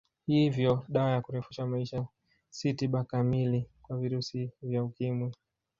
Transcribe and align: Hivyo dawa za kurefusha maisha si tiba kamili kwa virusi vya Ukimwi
Hivyo 0.27 0.85
dawa 0.89 1.15
za 1.15 1.21
kurefusha 1.21 1.65
maisha 1.65 2.05
si 2.49 2.73
tiba 2.73 3.03
kamili 3.03 3.69
kwa 3.81 3.97
virusi 3.97 4.51
vya 4.61 4.83
Ukimwi 4.83 5.33